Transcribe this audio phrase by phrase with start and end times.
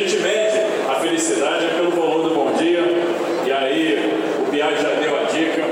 [0.00, 0.58] gente mede
[0.88, 2.80] a felicidade pelo volume do bom dia.
[3.46, 5.62] E aí, o Biag já deu a dica.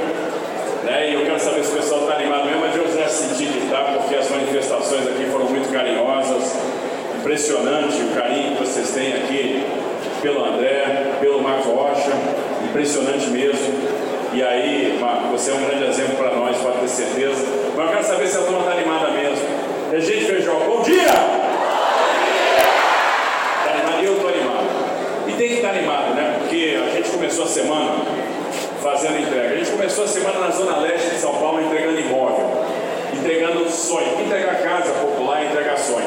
[0.84, 1.10] Né?
[1.10, 3.58] E eu quero saber se o pessoal está animado mesmo, mas eu já senti que
[3.58, 6.56] está, porque as manifestações aqui foram muito carinhosas.
[7.18, 9.64] Impressionante o carinho que vocês têm aqui
[10.20, 12.10] pelo André, pelo Marcos Rocha.
[12.64, 13.74] Impressionante mesmo.
[14.32, 17.44] E aí, Marco, você é um grande exemplo para nós, pode ter certeza.
[17.76, 19.44] Mas eu quero saber se a turma está animada mesmo.
[19.90, 21.42] Regente Feijó, bom dia!
[23.58, 24.04] Está animado?
[24.04, 24.66] Eu estou animado.
[25.28, 26.36] E tem que estar animado, né?
[26.38, 27.96] Porque a gente começou a semana
[28.82, 29.54] fazendo entrega.
[29.54, 32.48] A gente começou a semana na Zona Leste de São Paulo entregando imóvel,
[33.12, 36.06] entregando sonho, entregar casa popular, entregar sonho.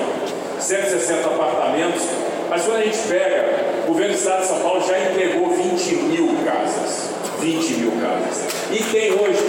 [0.57, 2.03] 160 apartamentos,
[2.49, 5.95] mas quando a gente pega, o governo do Estado de São Paulo já entregou 20
[5.95, 7.09] mil casas.
[7.41, 8.45] 20 mil casas.
[8.71, 9.43] E tem hoje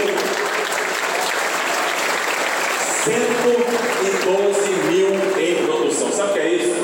[3.05, 6.11] 112 mil em produção.
[6.11, 6.75] Sabe o que é isso?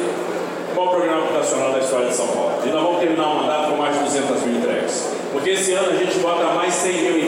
[0.70, 2.52] O maior programa habitacional da história de São Paulo.
[2.64, 5.22] E nós vamos terminar o mandato com mais de 200 mil entregas.
[5.32, 7.21] Porque esse ano a gente bota mais 100 mil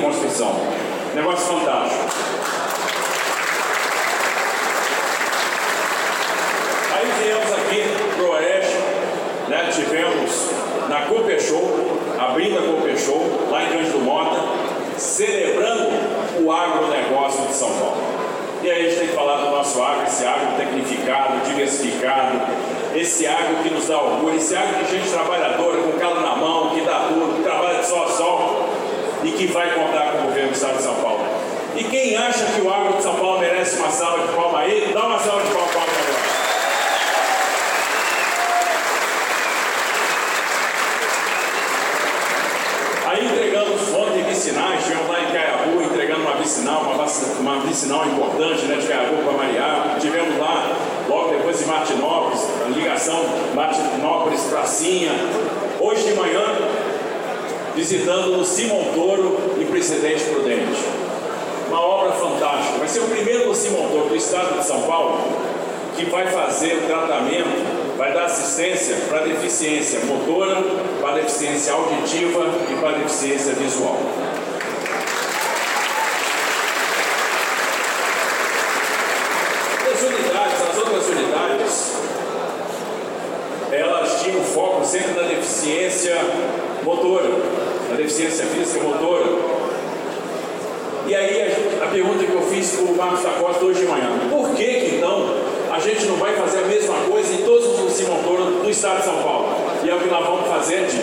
[1.15, 2.05] Negócio fantástico.
[6.93, 8.77] Aí viemos aqui o Oeste,
[9.49, 9.71] né?
[9.73, 10.51] tivemos
[10.89, 14.41] na Cooper Show, abrindo a Cooper Show, lá em Cândido Mota,
[14.99, 15.91] celebrando
[16.43, 18.03] o agronegócio de São Paulo.
[18.65, 22.41] E aí a gente tem que falar do nosso agro, esse agro tecnificado, diversificado,
[22.97, 26.71] esse agro que nos dá orgulho, esse agro de gente trabalhadora, com calo na mão,
[26.71, 28.65] que dá tudo, que trabalha de sol a sol
[29.25, 31.25] e que vai contar com o governo do Estado de São Paulo.
[31.77, 34.91] E quem acha que o agro de São Paulo merece uma salva de palma aí,
[34.93, 36.35] dá uma salva de palma para agora.
[43.07, 47.05] Aí entregamos ontem vicinais, estivemos lá em Caiabu entregando uma vicinal, uma,
[47.41, 49.97] uma vicinal importante né, de Caiabu para Mariá.
[50.01, 50.77] Tivemos lá,
[51.09, 52.41] logo depois de Martinópolis,
[52.75, 53.21] ligação
[53.55, 55.13] Martinópolis-Pracinha.
[55.81, 56.43] Hoje de manhã,
[57.75, 60.83] visitando o Simon Toro e Presidente Prudente.
[61.69, 62.79] Uma obra fantástica.
[62.79, 65.21] Vai ser o primeiro Simon Toro do estado de São Paulo
[65.97, 70.63] que vai fazer o tratamento, vai dar assistência para deficiência motora,
[71.01, 73.97] para deficiência auditiva e para deficiência visual.
[79.93, 81.93] As unidades, as outras unidades,
[83.71, 86.17] elas tinham foco sempre na deficiência
[86.83, 87.29] motora,
[87.91, 89.65] na deficiência física motora.
[91.07, 93.87] E aí a, a pergunta que eu fiz para o Marcos da Costa hoje de
[93.87, 95.35] manhã, por que, que então
[95.71, 98.99] a gente não vai fazer a mesma coisa em todos os Simão Toro do estado
[98.99, 99.49] de São Paulo?
[99.83, 100.99] E é o que nós vamos fazer, de,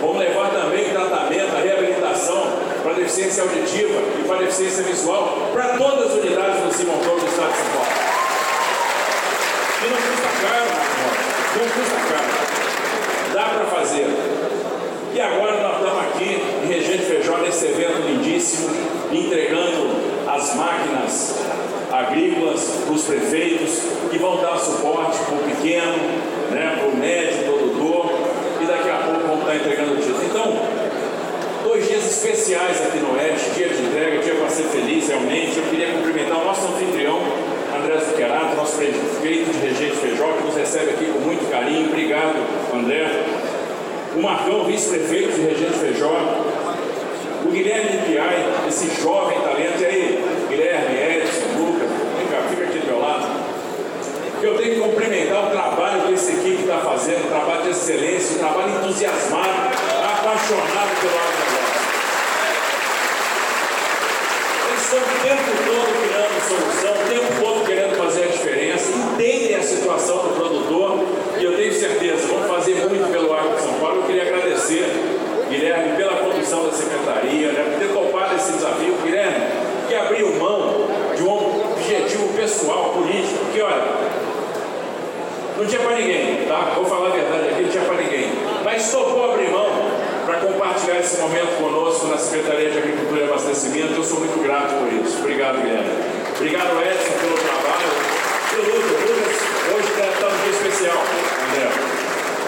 [0.00, 2.46] vamos levar também tratamento, a reabilitação
[2.82, 7.26] para deficiência auditiva e para deficiência visual para todas as unidades do Simão Toro do
[7.26, 7.92] estado de São Paulo.
[9.82, 12.42] E não custa caro, Marcos, não custa caro.
[13.34, 14.06] Dá para fazer.
[15.14, 18.70] E agora nós estamos aqui em Regente Feijó, nesse evento lindíssimo,
[19.12, 19.90] entregando
[20.26, 21.38] as máquinas
[21.90, 23.80] agrícolas para os prefeitos,
[24.10, 25.96] que vão dar suporte para o pequeno,
[26.50, 28.10] né, para o médio produtor,
[28.60, 30.24] e daqui a pouco vão estar entregando o título.
[30.24, 30.58] Então,
[31.64, 35.58] dois dias especiais aqui no Oeste, dia de entrega, dia para ser feliz realmente.
[35.58, 37.20] Eu queria cumprimentar o nosso anfitrião,
[37.74, 41.88] André Zuccherato, nosso prefeito de Regente Feijó, que nos recebe aqui com muito carinho.
[41.88, 42.36] Obrigado,
[42.74, 43.24] André.
[44.14, 46.42] O Marcão, vice-prefeito de Regente Feijó.
[47.44, 49.82] O Guilherme Piai, esse jovem talento.
[49.82, 53.26] E aí, Guilherme, Edson, Lucas, vem cá, fica aqui do meu lado.
[54.42, 58.36] Eu tenho que cumprimentar o trabalho que essa equipe está fazendo, um trabalho de excelência,
[58.36, 59.70] um trabalho entusiasmado,
[60.02, 61.82] apaixonado pelo agronegócio.
[64.68, 69.54] Eles estão o tempo todo criando solução, o tempo todo querendo fazer a diferença, entendem
[69.54, 71.04] a situação do produtor
[71.38, 74.00] e eu tenho certeza, vão fazer muito pelo agro de São Paulo.
[74.00, 74.86] Eu queria agradecer,
[75.48, 78.94] Guilherme, pela condução da secretaria, né, por ter topado esse desafio.
[79.02, 79.46] Guilherme,
[79.86, 83.82] que abriu mão de um objetivo pessoal, político, porque olha,
[85.56, 86.72] não tinha para ninguém, tá?
[86.74, 88.30] Vou falar a verdade aqui, não tinha para ninguém.
[88.62, 89.68] Mas topou abrir mão
[90.26, 93.94] para compartilhar esse momento conosco na Secretaria de Agricultura e Abastecimento.
[93.94, 95.18] Eu sou muito grato por isso.
[95.20, 95.90] Obrigado, Guilherme.
[96.36, 97.88] Obrigado, Edson, pelo trabalho.
[98.52, 101.02] E o Lucas, Lucas hoje está um dia especial,
[101.48, 101.68] André,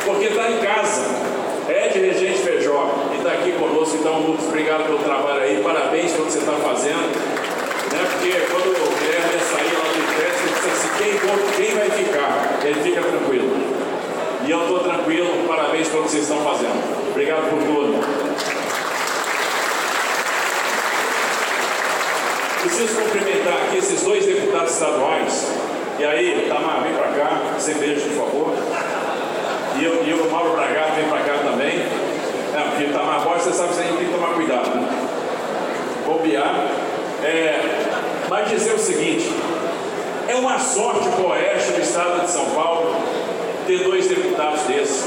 [0.05, 1.25] porque está em casa.
[1.67, 3.97] É de Regente Feijó e está aqui conosco.
[3.97, 5.63] Então, Lucas, obrigado pelo trabalho aí.
[5.65, 7.65] Parabéns pelo que você está fazendo.
[7.95, 8.01] Né?
[8.11, 11.91] Porque quando o Guilherme ia sair lá do festa, ele disse assim: quem, quem vai
[11.91, 12.59] ficar?
[12.65, 13.57] Ele fica tranquilo.
[14.45, 15.47] E eu estou tranquilo.
[15.47, 17.11] Parabéns pelo que vocês estão fazendo.
[17.11, 18.05] Obrigado por tudo.
[22.63, 25.53] Preciso cumprimentar aqui esses dois deputados estaduais.
[26.01, 28.55] E aí, Tamar, vem para cá, sem beijo, por favor.
[29.79, 31.79] E, eu, e o Mauro Bragato vem para cá também.
[31.79, 34.89] É, porque tá mais bosta, você sabe que você tem que tomar cuidado, né?
[36.05, 36.85] Bobear.
[37.25, 37.61] É,
[38.29, 39.33] mas dizer o seguinte,
[40.29, 40.35] é
[40.95, 42.95] uma sorte para o Oeste do estado de São Paulo
[43.67, 45.05] ter dois deputados desses,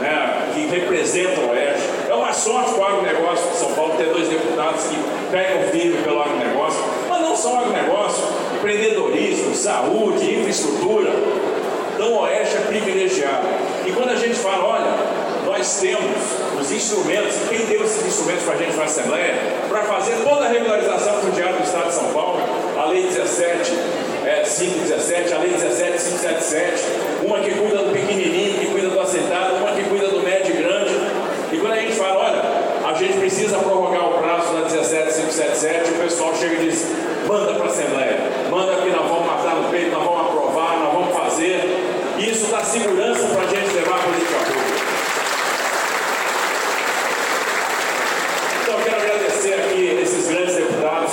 [0.00, 1.88] né, que representam o Oeste.
[2.08, 4.96] É uma sorte para o agronegócio de São Paulo ter dois deputados que
[5.30, 8.24] pegam firme pelo agronegócio, mas não só agronegócio,
[8.56, 11.10] empreendedorismo, saúde, infraestrutura.
[11.94, 13.46] Então o Oeste é privilegiado.
[13.86, 16.16] E quando a gente fala, olha, nós temos
[16.58, 19.34] os instrumentos, quem deu esses instrumentos para a gente na Assembleia,
[19.68, 22.40] para fazer toda a regularização fundiária do Estado de São Paulo,
[22.78, 23.89] a Lei 17, é,
[24.60, 26.84] 517, a Lei 17, 577,
[27.24, 30.62] uma que cuida do pequenininho, que cuida do assentado, uma que cuida do médio e
[30.62, 30.94] grande.
[31.50, 32.42] E quando a gente fala, olha,
[32.86, 36.86] a gente precisa prorrogar o prazo da 17, 577, o pessoal chega e diz,
[37.26, 38.18] manda para a Assembleia,
[38.50, 41.64] manda que nós vamos matar no peito, nós vamos aprovar, nós vamos fazer.
[42.18, 44.80] Isso dá segurança para a gente levar a política pública.
[48.62, 51.12] Então eu quero agradecer aqui esses grandes deputados,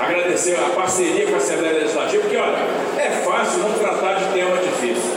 [0.00, 2.58] agradecer a parceria com a Assembleia Legislativa, porque olha,
[2.98, 5.10] é fácil não tratar de tema difícil,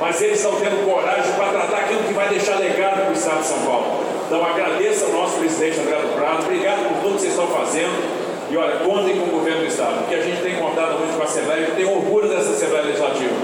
[0.00, 3.40] mas eles estão tendo coragem para tratar aquilo que vai deixar legado para o Estado
[3.40, 4.04] de São Paulo.
[4.26, 8.28] Então agradeço ao nosso presidente André do Prado, obrigado por tudo que vocês estão fazendo.
[8.50, 11.22] E olha, contem com o governo do Estado, porque a gente tem contado muito com
[11.22, 13.34] a Assembleia, a gente tem orgulho dessa Assembleia Legislativa.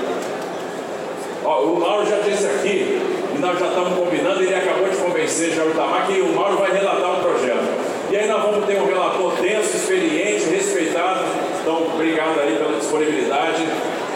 [1.45, 3.03] Ó, o Mauro já disse aqui,
[3.35, 6.57] e nós já estamos combinando, ele acabou de convencer já o Itamar que o Mauro
[6.57, 7.69] vai relatar o projeto.
[8.11, 11.25] E aí nós vamos ter um relator denso, experiente, respeitado.
[11.61, 13.67] Então, obrigado aí pela disponibilidade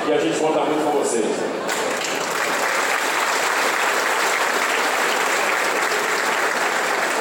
[0.08, 1.26] e a gente conta muito com vocês.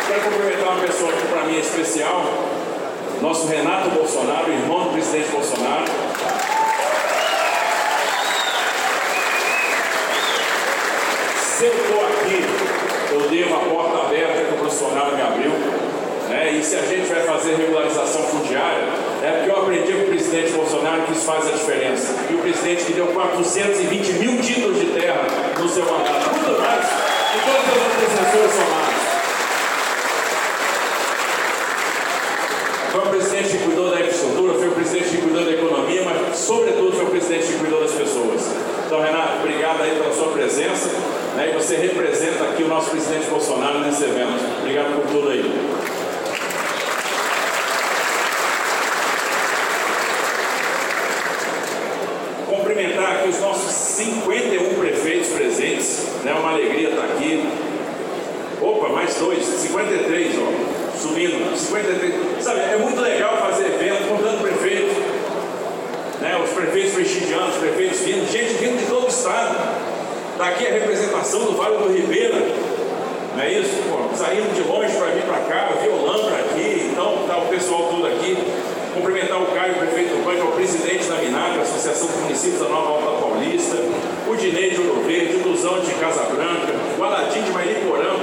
[0.08, 2.24] Quero cumprimentar uma pessoa que para mim é especial,
[3.22, 5.86] nosso Renato Bolsonaro, irmão do presidente Bolsonaro.
[11.42, 12.46] Se eu estou aqui,
[13.12, 15.52] eu devo a porta aberta que o Bolsonaro me abriu.
[16.30, 16.52] Né?
[16.54, 20.52] E se a gente vai fazer regularização fundiária, é porque eu aprendi com o presidente
[20.52, 22.16] Bolsonaro que isso faz a diferença.
[22.30, 25.22] E o presidente que deu 420 mil títulos de terra
[25.60, 26.86] no seu mandato, muito mais
[27.32, 28.98] que todos os antecessores somados.
[32.92, 36.38] Foi o presidente que cuidou da infraestrutura, foi o presidente que cuidou da economia, mas,
[36.38, 38.42] sobretudo, foi o presidente que cuidou das pessoas.
[38.86, 40.90] Então, Renato, obrigado aí pela sua presença.
[41.38, 44.44] Né, e você representa aqui o nosso presidente Bolsonaro nesse evento.
[44.60, 45.44] Obrigado por tudo aí.
[52.48, 56.08] Cumprimentar aqui os nossos 51 prefeitos presentes.
[56.22, 57.48] É né, uma alegria estar aqui.
[58.60, 62.44] Opa, mais dois, 53, ó, subindo, 53.
[62.44, 65.00] Sabe, é muito legal fazer evento com tanto prefeito.
[66.20, 69.56] Né, os prefeitos prestigiando, os prefeitos vindo, gente vindo de todo o estado.
[70.38, 72.38] Daqui a representação do Vale do Ribeira,
[73.36, 73.74] não é isso?
[73.90, 78.06] Pô, saindo de longe para vir para cá, violando aqui, então tá o pessoal todo
[78.06, 78.38] aqui.
[78.94, 82.70] Cumprimentar o Caio, prefeito do Banco, é o presidente da Minagre, Associação de Municípios da
[82.70, 83.78] Nova Alta Paulista,
[84.28, 88.14] o Dinei de Ouro Verde, o Luzão de Casa Branca, o Aladim de Mairiporã,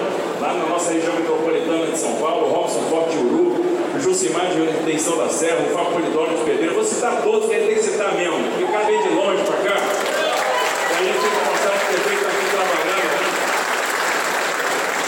[0.41, 3.57] lá na nossa região metropolitana de São Paulo, o Robson Forte de Uru,
[3.93, 6.75] o Jucimar de Intenção da Serra, o Fábio Polidoro de Pedreiro.
[6.77, 8.37] Vou citar todos, que tem que citar mesmo,
[8.71, 9.83] cara vem de longe para cá.
[9.83, 13.11] A gente tem que mostrar que o prefeito aqui trabalhando.
[13.19, 13.35] Né?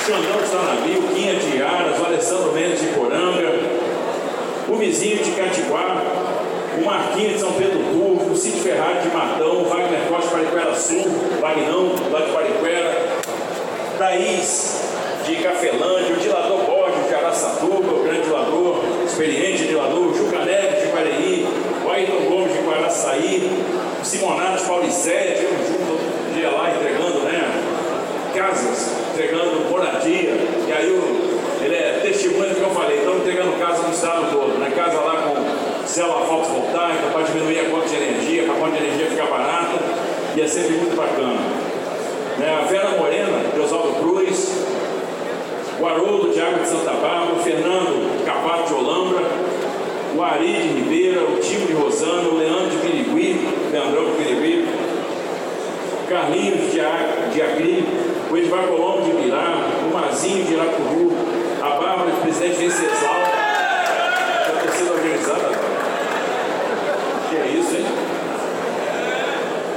[0.05, 3.55] Xandão de Sanabi, o Quinha de Aras, o Alessandro Mendes de Poranga,
[4.69, 6.03] o Mizinho de Catiguá,
[6.77, 8.06] o Marquinhos de São Pedro Turvo,
[8.37, 11.07] Cid Ferrari de Matão, Wagner Costa de Pariquera Sul,
[11.41, 12.95] Vagnão, lá de Pariquera,
[13.97, 14.83] Thaís
[15.25, 20.89] de Cafelândia, o Dilador Borges de Araçatuba, o grande dilador, experiente dilador, Juca Neves de
[20.89, 21.47] Guarani,
[21.85, 23.51] o Ayrton Gomes de Guaraçaí,
[24.01, 27.63] o Simonato de Paulicéia, um dia lá entregando, né?
[28.35, 30.37] Casas, entregando moradia,
[30.69, 34.31] e aí o, ele é testemunho do que eu falei, estamos entregando casa no estado
[34.31, 34.71] todo, né?
[34.77, 35.16] Casa lá
[35.97, 39.79] célula fotovoltaica para diminuir a conta de energia, para a conta de energia ficar barata,
[40.37, 41.41] e é sempre muito bacana.
[42.37, 42.55] Né?
[42.55, 44.67] A Vera Morena, de Oswaldo Cruz,
[45.81, 49.23] o Haroldo de Água de Santa Bárbara, o Fernando Capato de Olambra,
[50.15, 54.69] o Ari de Ribeira, o Timo de Rosano, o Leandro de Pirigui, Leandrão de Pirigui,
[56.11, 57.89] Carlinhos de, de Agri,
[58.31, 61.11] o Edvar Colombo de Mirá, o Mazinho de Iracuru,
[61.63, 63.23] a Bárbara de Presidente Venceslau,
[64.47, 65.57] a torcida organizada.
[67.29, 67.85] Que é isso, hein?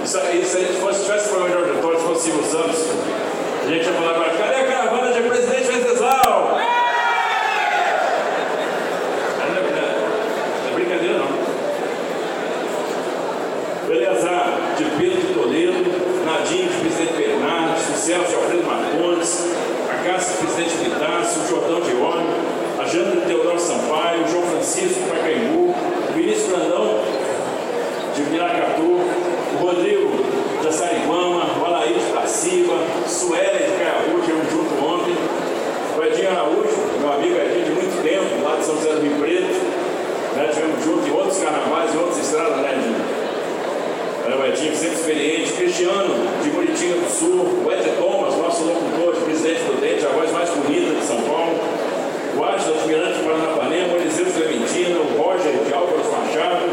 [0.09, 1.43] Isso, isso aí, se fosse, tivesse o
[1.77, 2.79] Antônio, se fosse Silvio Santos,
[3.63, 4.18] a gente ia falar
[42.39, 43.19] estrada, né, Júlio?
[44.50, 45.53] Edinho, sempre experiente.
[45.53, 47.65] Cristiano, de Buritinga do Sul.
[47.65, 51.22] O Ete Thomas, nosso locutor, de presidente do Dente, a voz mais bonita de São
[51.22, 51.60] Paulo.
[52.38, 53.93] O Ágil, admirante de Paranapanema.
[53.93, 55.01] O Eliseu Clementino.
[55.01, 56.65] O Roger, de Álvaros Machado.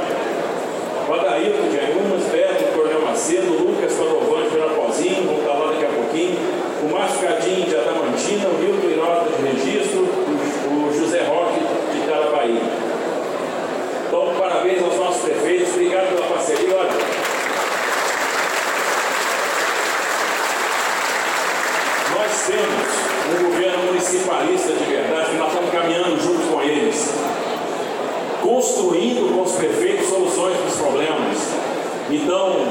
[1.09, 2.25] O Adair, de Ayumas.
[2.33, 3.53] Beto, Coronel Macedo.
[3.53, 5.27] O Lucas Padovante, de Verapozinho.
[5.27, 6.39] Vamos estar lá daqui a pouquinho.
[6.83, 8.49] O Márcio Cadinho, de Adamantina.
[8.49, 8.57] O
[28.47, 31.37] construindo com os prefeitos soluções para os problemas.
[32.09, 32.65] Então,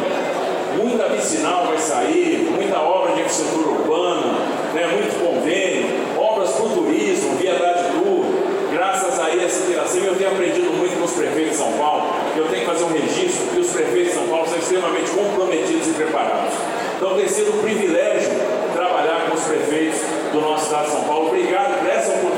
[0.78, 4.40] muita vicinal vai sair, muita obra de infraestrutura urbana,
[4.74, 5.86] né, muito convênio,
[6.18, 8.24] obras para o turismo, viadade tour.
[8.72, 12.08] Graças a essa interação, eu tenho aprendido muito com os prefeitos de São Paulo.
[12.38, 15.88] Eu tenho que fazer um registro que os prefeitos de São Paulo são extremamente comprometidos
[15.88, 16.54] e preparados.
[16.96, 18.32] Então tem sido um privilégio
[18.74, 20.00] trabalhar com os prefeitos
[20.32, 21.28] do nosso estado de São Paulo.
[21.28, 22.35] Obrigado por essa oportunidade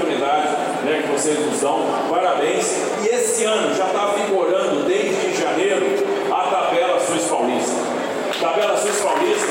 [0.88, 1.86] né, que vocês nos dão.
[2.10, 2.77] Parabéns.
[3.03, 5.86] E esse ano já está vigorando desde janeiro
[6.32, 7.75] a tabela Sul Paulista.
[8.39, 9.48] Tabela Sul Paulista,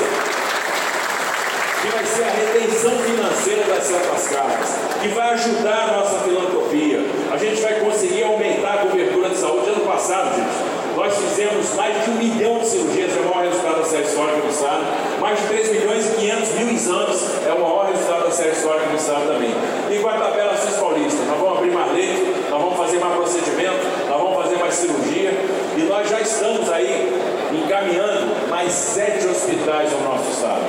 [1.81, 7.01] que vai ser a retenção financeira das Santas Casas, que vai ajudar a nossa filantropia.
[7.31, 9.69] A gente vai conseguir aumentar a cobertura de saúde.
[9.69, 13.77] Ano passado, gente, nós fizemos mais de um milhão de cirurgias, é o maior resultado
[13.77, 14.83] da série histórica do Estado.
[15.19, 18.87] Mais de 3 milhões e 500 mil exames, é o maior resultado da série histórica
[18.87, 19.53] do Estado também.
[19.89, 23.15] E com a tabela Sul Paulista, nós vamos abrir mais leito, nós vamos fazer mais
[23.15, 25.31] procedimento, nós vamos fazer mais cirurgia,
[25.75, 27.11] e nós já estamos aí
[27.51, 30.61] encaminhando mais sete hospitais ao nosso estado.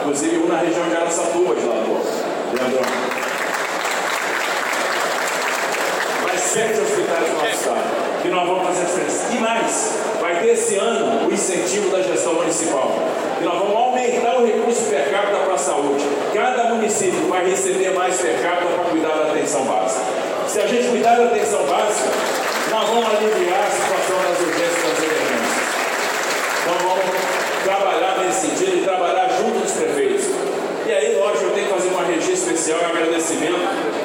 [0.00, 2.00] Inclusive um na região de Araçatuba, de Lagoa.
[6.22, 8.22] Mais sete hospitais no nosso estado.
[8.22, 9.26] Que nós vamos fazer a diferença.
[9.32, 12.90] E mais, vai ter esse ano o incentivo da gestão municipal.
[13.40, 16.04] E nós vamos aumentar o recurso per capita para a saúde.
[16.32, 20.04] Cada município vai receber mais per capita para cuidar da atenção básica.
[20.46, 22.08] Se a gente cuidar da atenção básica,
[22.70, 25.58] nós vamos aliviar a situação das urgências das emergências.
[26.62, 27.04] Então vamos
[27.64, 30.26] trabalhar nesse sentido e trabalhar junto dos prefeitos.
[30.86, 33.60] E aí, lógico, eu tenho que fazer uma regia especial e agradecimento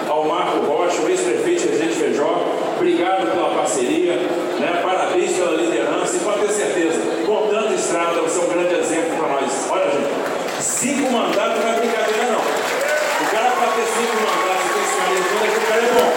[0.10, 2.44] ao Marco Rocha, o ex-prefeito Regente Feijó.
[2.76, 4.16] Obrigado pela parceria,
[4.60, 4.82] né?
[4.84, 9.18] parabéns pela liderança e pode ter certeza, com tanta estrada, você é um grande exemplo
[9.18, 9.68] para nós.
[9.70, 12.42] Olha, gente, cinco mandatos não é brincadeira, não.
[12.42, 15.14] O cara, para ter cinco mandatos, tem esse cara,
[15.48, 16.12] o cara é bom.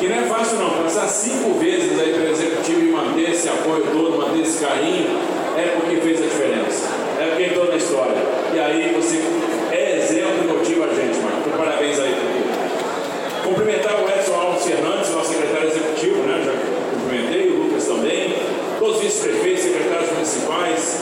[0.00, 3.48] Que não é fácil não, passar cinco vezes aí para o executivo e manter esse
[3.48, 5.06] apoio todo, manter esse carinho,
[5.56, 6.88] é porque fez a diferença.
[7.20, 8.16] É porque entrou na história.
[8.52, 9.22] E aí você
[9.70, 11.36] é exemplo e motiva a gente, mano.
[11.46, 12.16] Então, parabéns aí.
[13.44, 16.42] Cumprimentar o Edson Alves Fernandes, nosso secretário executivo, né?
[16.44, 16.78] Já
[17.08, 18.34] cumprimentei, o Lucas também,
[18.78, 21.00] todos os vice-prefeitos, secretários municipais,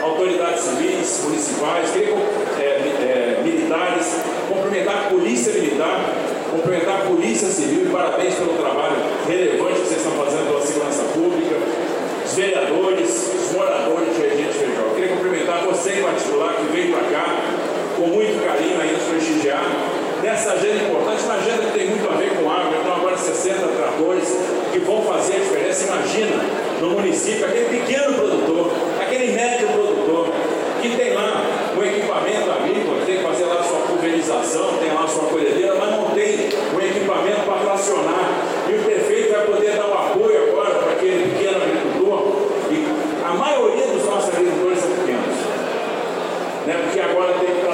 [0.00, 6.14] autoridades civis, municipais, é, é, militares, cumprimentar a Polícia Militar,
[6.50, 11.02] cumprimentar a Polícia Civil e parabéns pelo trabalho relevante que vocês estão fazendo pela segurança
[11.12, 11.56] pública,
[12.24, 14.94] os vereadores, os moradores de Regente Feijó.
[14.94, 17.26] Queria cumprimentar você em particular que veio para cá
[17.96, 19.64] com muito carinho aí nos prestigiar
[20.22, 22.78] nessa agenda importante, uma agenda que tem muito a ver com água.
[22.80, 24.28] Então, agora 60 tratores
[24.72, 25.84] que vão fazer a diferença.
[25.84, 26.42] Imagina
[26.80, 30.28] no município aquele pequeno produtor, aquele médio produtor
[30.80, 31.42] que tem lá
[31.76, 36.10] um equipamento agrícola, tem que fazer lá sua pulverização, tem lá sua colhedeira, mas não
[36.10, 38.44] tem um equipamento para tracionar.
[38.68, 42.48] E o prefeito vai poder dar um apoio agora para aquele pequeno agricultor.
[42.70, 42.86] E
[43.24, 45.36] a maioria dos nossos agricultores são pequenos.
[46.66, 46.80] Né?
[46.84, 47.67] Porque agora tem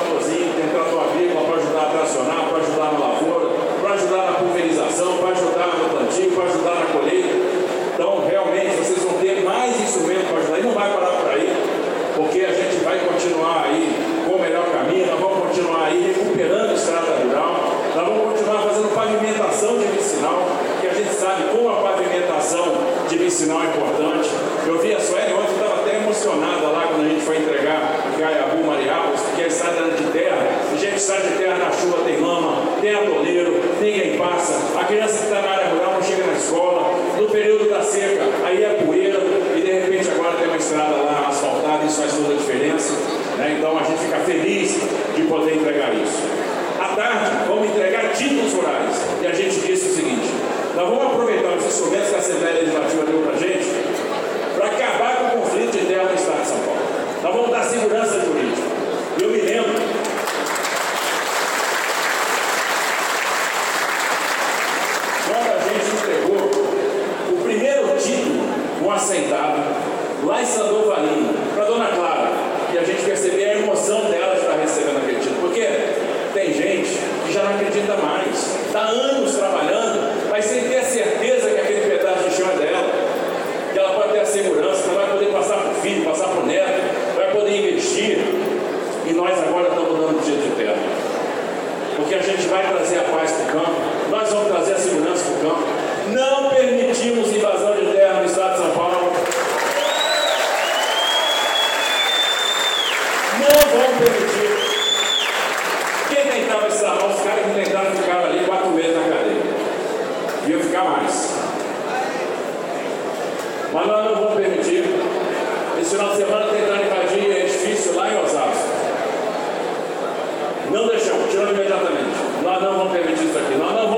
[121.50, 122.14] imediatamente.
[122.42, 123.54] Nós não vamos permitir isso aqui.
[123.56, 123.88] Nós não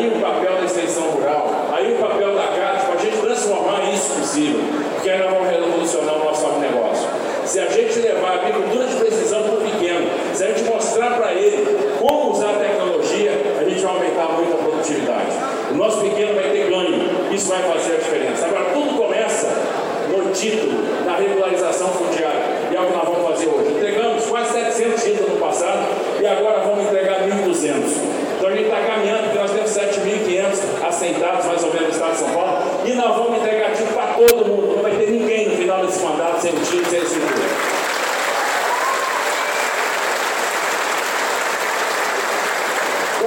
[0.00, 0.39] Aí o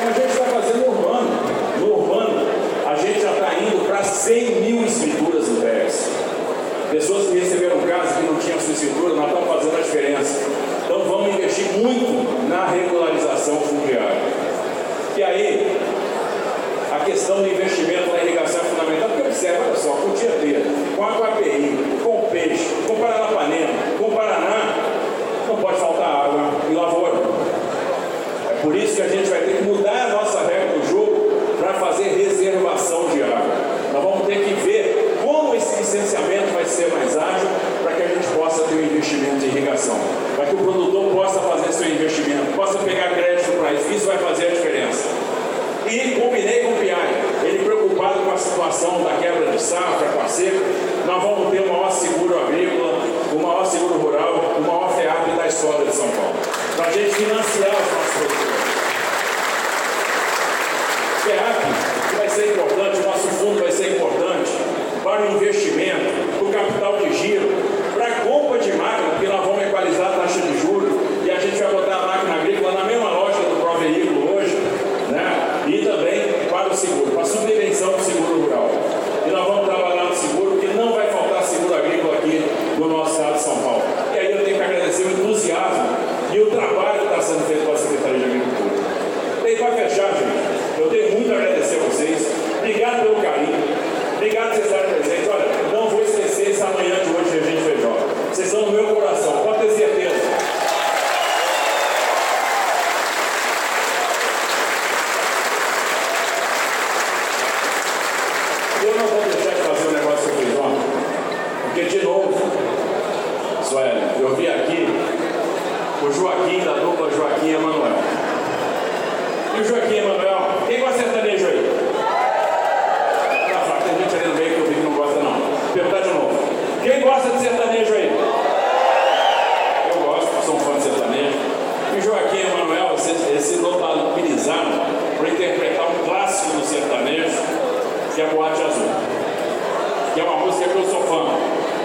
[0.04, 0.33] Or this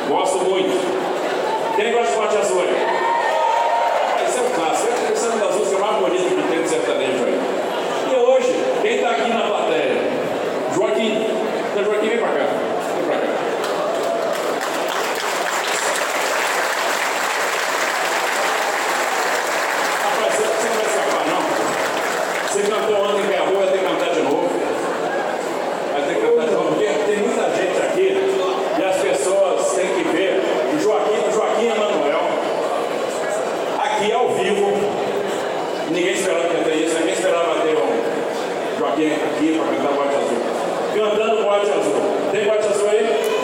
[0.09, 0.73] Gosto muito.
[1.77, 2.77] Quem gosta de bote azul aí?
[2.88, 4.88] Ah, esse é um clássico.
[5.12, 7.38] Esse é uma das músicas mais bonitas que tem no sertanejo aí.
[35.90, 40.38] Ninguém esperava cantar isso, ninguém esperava ter um Joaquim aqui para cantar Boate Azul.
[40.94, 42.31] Cantando Boate Azul.
[42.31, 43.38] Tem Boate Azul aí?